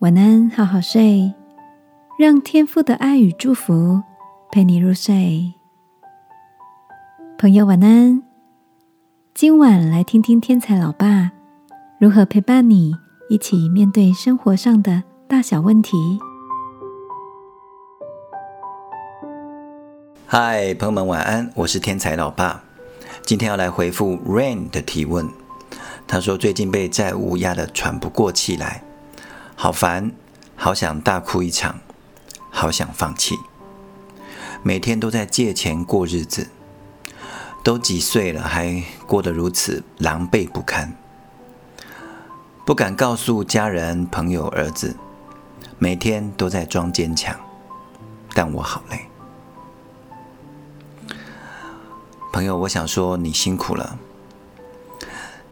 [0.00, 1.34] 晚安，好好睡，
[2.18, 4.00] 让天父的爱与祝福
[4.50, 5.52] 陪你入睡。
[7.38, 8.22] 朋友，晚安。
[9.34, 11.32] 今晚来听听天才老爸
[11.98, 12.94] 如何陪伴你
[13.28, 16.18] 一起面对生活上的大小问题。
[20.24, 22.64] 嗨，朋友们，晚安，我是天才老爸。
[23.20, 25.28] 今天要来回复 Rain 的提问。
[26.06, 28.82] 他说最近被债务压得喘不过气来。
[29.62, 30.12] 好烦，
[30.56, 31.80] 好想大哭一场，
[32.50, 33.36] 好想放弃。
[34.62, 36.48] 每天都在借钱过日子，
[37.62, 40.96] 都几岁了还过得如此狼狈不堪，
[42.64, 44.96] 不敢告诉家人、朋友、儿子，
[45.78, 47.38] 每天都在装坚强，
[48.32, 49.10] 但我好累。
[52.32, 53.98] 朋友，我想说你辛苦了。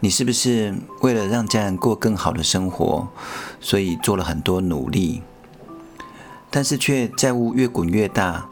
[0.00, 3.08] 你是不是为了让家人过更好的生活，
[3.60, 5.22] 所以做了很多努力，
[6.50, 8.48] 但是却债务越滚越大，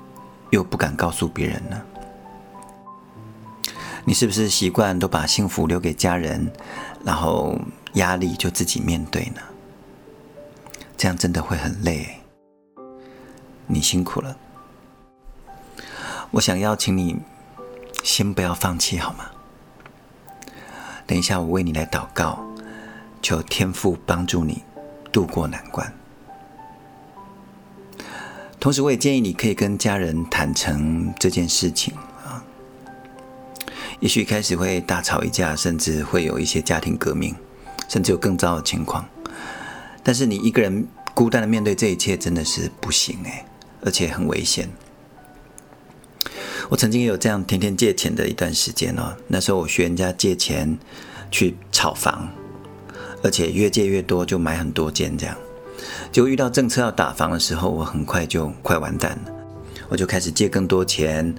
[0.51, 1.81] 又不敢告诉别人呢？
[4.05, 6.51] 你是不是习惯都把幸福留给家人，
[7.05, 7.57] 然后
[7.95, 9.41] 压力就自己面对呢？
[10.97, 12.23] 这样真的会很累。
[13.69, 14.37] 你辛苦了，
[16.33, 17.17] 我想邀请你，
[18.03, 19.27] 先不要放弃，好吗？
[21.07, 22.45] 等一下，我为你来祷告，
[23.23, 24.63] 求天父帮助你
[25.13, 25.93] 度过难关。
[28.59, 32.43] 同时，我也建议你可以跟家人坦诚这件事情啊。
[34.01, 37.35] 也许开始会大吵一架，甚至会有一些家庭革命，
[37.89, 39.07] 甚至有更糟的情况。
[40.03, 43.47] 但是你一个人孤单的面对这一切，真的是不行哎，
[43.83, 44.69] 而且很危险。
[46.69, 49.17] 我曾经也有这样天天借钱的一段时间哦。
[49.29, 50.77] 那时候我学人家借钱
[51.31, 52.29] 去炒房，
[53.23, 55.37] 而且越借越多，就买很多间这样。
[56.11, 59.33] 就遇到政策要打房的时候，我很快就快完蛋了。
[59.89, 61.35] 我就开始借更多钱，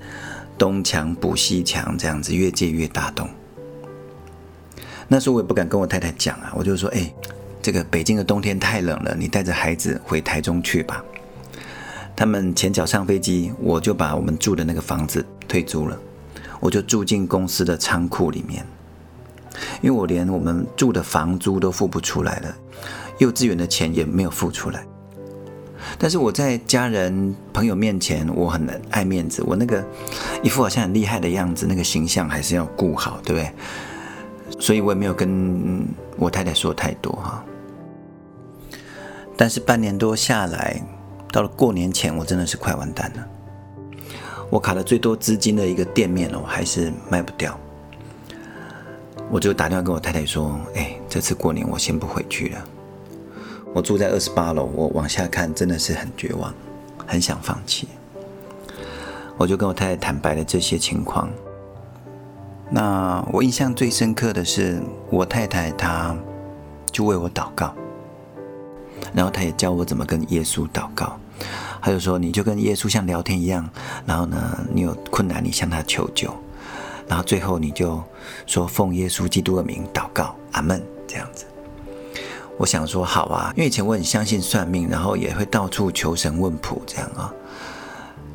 [0.57, 3.29] 东墙补西墙，这样子越借越大洞。
[5.07, 7.13] 那时候我也不敢跟我太太讲啊，我就说：“哎，
[7.61, 11.03] 这个北京的冬天太冷了，你带着孩子回台中去吧。”
[12.17, 15.95] 他们前脚上飞机，我就把我们住的那个房子退租了，
[16.59, 18.65] 我就住进公司的仓库里面，
[19.81, 22.57] 因为我连我们住的房租都付不出来了，
[23.19, 24.83] 幼稚园的钱也没有付出来。
[25.99, 29.85] 但是我在家人朋友面前，我很爱面子，我那个
[30.41, 34.59] 一副好像很厉害的样子，那个形象还是要顾好，对不对？
[34.59, 35.85] 所以我也没有跟
[36.17, 37.45] 我太太说太多哈。
[39.37, 40.81] 但是半年多下来。
[41.31, 43.27] 到了过年前，我真的是快完蛋了。
[44.49, 47.57] 我卡了最多资金的一个店面了，我还是卖不掉。
[49.29, 52.63] 我就打电话跟我太太说：“哎，这次过年我先不回去了。
[53.73, 56.53] 我住在二十八楼，我往下看真的是很绝望，
[57.05, 57.89] 很想放弃。”
[59.37, 61.29] 我就跟我太太坦白了这些情况。
[62.69, 66.15] 那我印象最深刻的是，我太太她
[66.91, 67.73] 就为我祷告。
[69.13, 71.17] 然后他也教我怎么跟耶稣祷告，
[71.81, 73.67] 他就说你就跟耶稣像聊天一样，
[74.05, 76.33] 然后呢，你有困难你向他求救，
[77.07, 78.03] 然后最后你就
[78.45, 81.45] 说奉耶稣基督的名祷告，阿门这样子。
[82.57, 87.31] 我想说好啊，因为以前我很相信算命，然后也会到处求神问卜这样啊。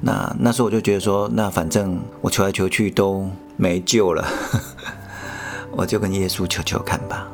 [0.00, 4.25] 那那时候我就觉得说，那反正我求来求去都没救了，
[5.75, 7.28] 我就跟耶稣求求看吧。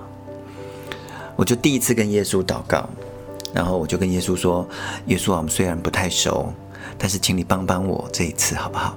[1.36, 2.88] 我就第一次跟耶稣祷告。
[3.54, 4.68] 然后我就跟耶稣说
[5.06, 6.52] ：“耶稣啊，我们虽然不太熟，
[6.98, 8.96] 但是请你帮帮我这一次好不好？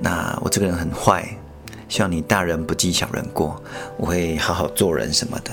[0.00, 1.26] 那我这个人很坏，
[1.88, 3.62] 希望你大人不计小人过，
[3.96, 5.50] 我会好好做人什么的。”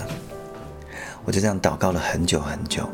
[1.24, 2.90] 我就这样祷告了很久很久。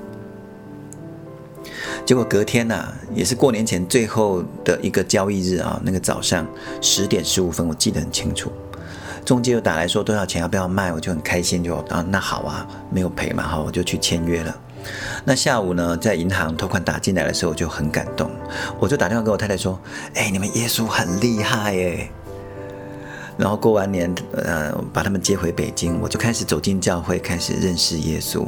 [2.05, 6.45] 结果隔天呐，也是过年前最后的一个交易日啊，那个早上
[6.81, 8.51] 十点十五分，我记得很清楚。
[9.27, 14.55] 中介又打来说多少钱要不要卖，我就很开心，就啊那好啊，没有赔嘛，好我就去签约了。
[15.25, 18.31] 那下午呢，在银行投款打进来的时候，我就很感动，
[18.79, 19.77] 我就打电话跟我太太说
[20.15, 22.09] ：“哎，你们耶稣很厉害耶。”
[23.37, 28.47] 然后过完年，呃，把他们接回北京，我就开始走进教会，开始认识耶稣。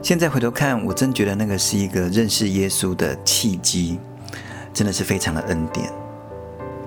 [0.00, 4.00] 现在回头看，我真觉得那个是一个认识耶稣的契机，
[4.72, 5.92] 真的是非常的恩典。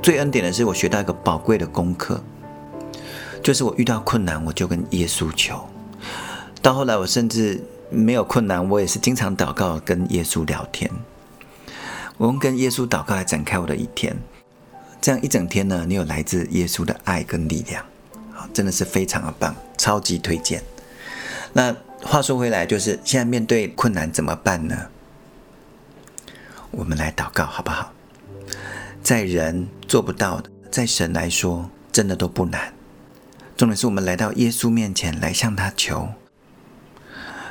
[0.03, 2.21] 最恩典的是，我学到一个宝贵的功课，
[3.41, 5.65] 就是我遇到困难，我就跟耶稣求。
[6.61, 10.91] 到后来，我甚至没有困难，我也是经常祷告，跟耶稣聊天。
[12.17, 14.13] 我用跟耶稣祷告来展开我的一天，
[14.99, 17.85] 这样一整天呢，你有来自耶稣的爱跟力量，
[18.53, 20.61] 真的是非常的棒，超级推荐。
[21.53, 21.73] 那
[22.03, 24.87] 话说回来，就是现在面对困难怎么办呢？
[26.71, 27.93] 我们来祷告好不好？
[29.03, 32.73] 在人做不到的，在神来说真的都不难。
[33.57, 36.07] 重点是我们来到耶稣面前来向他求。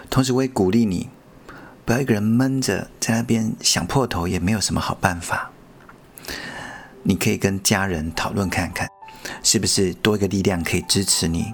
[0.08, 1.10] 同时，我也鼓励你，
[1.84, 5.50] 不要一个人闷着在那边想破头，也没有什么好办法。
[7.02, 8.88] 你可以跟家人讨论看看，
[9.42, 11.52] 是不是多一个力量可以支持你。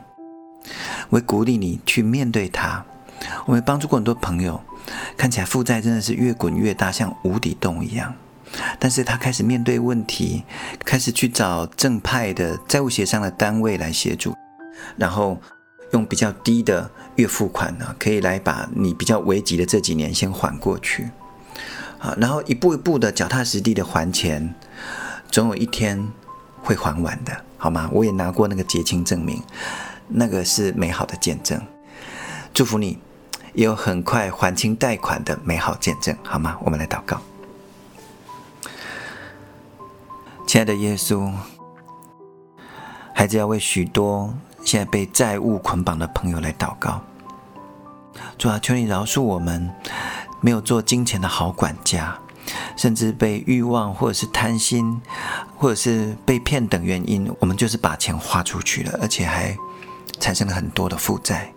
[1.08, 2.84] 我鼓励你去面对他。
[3.46, 4.60] 我们帮助过很多朋友，
[5.16, 8.14] 看起来负债真的是越滚越大，像无底洞一样。
[8.78, 10.44] 但是他开始面对问题，
[10.84, 14.34] 开始去找正派的债务协商的单位来协助，
[14.96, 15.40] 然后
[15.92, 21.10] 用比较低的月付款呢，可以来把你比较危急的这几年先还过去。
[21.98, 24.54] 啊，然后一步一步的脚踏实地的还钱，
[25.30, 26.08] 总有一天
[26.62, 27.90] 会还完的，好吗？
[27.92, 29.42] 我也拿过那个结清证明，
[30.06, 31.60] 那个是美好的见证。
[32.54, 33.00] 祝福你，
[33.52, 36.56] 也有很快还清贷款的美好见证，好吗？
[36.62, 37.20] 我们来祷告。
[40.48, 41.30] 亲爱的耶稣，
[43.12, 44.32] 孩子要为许多
[44.64, 47.02] 现在被债务捆绑的朋友来祷告。
[48.38, 49.70] 主啊，求你饶恕我们，
[50.40, 52.18] 没有做金钱的好管家，
[52.78, 55.02] 甚至被欲望或者是贪心，
[55.54, 59.54] 或者是被骗等原因，我们就是把钱花出去了，而且还
[60.18, 61.52] 产生了很多的负债。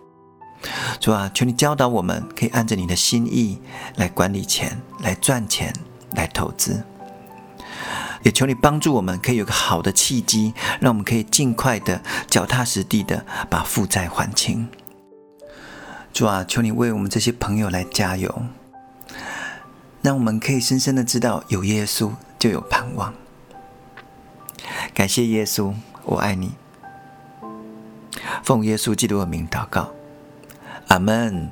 [1.00, 3.62] 主啊，求你教导我们，可以按着你的心意
[3.96, 5.74] 来管理钱，来赚钱，
[6.12, 6.84] 来投资。
[8.24, 14.68] 也求你帮助我们，可以有个好的契机，让我们可以尽快的、脚踏实地的把负债还清。
[16.14, 18.44] 主啊，求你为我们这些朋友来加油，
[20.02, 23.14] 让我们可以深深的知道，有耶稣就有盼望。
[24.94, 26.52] 感谢耶稣，我爱你。
[28.44, 29.92] 奉耶稣基督的名祷告，
[30.88, 31.52] 阿门。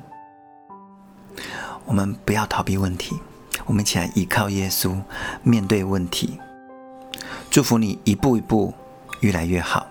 [1.86, 3.18] 我们不要逃避问题，
[3.66, 5.02] 我们一起来依靠耶稣，
[5.42, 6.40] 面对问题。
[7.60, 8.74] 祝福你一步一步
[9.20, 9.86] 越来越好，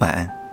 [0.00, 0.47] 晚安。